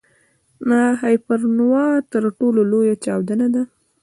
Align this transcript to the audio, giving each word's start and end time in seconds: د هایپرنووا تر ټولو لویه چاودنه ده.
د 0.67 0.69
هایپرنووا 1.01 1.85
تر 2.11 2.23
ټولو 2.39 2.61
لویه 2.71 2.95
چاودنه 3.05 3.47
ده. 3.53 3.63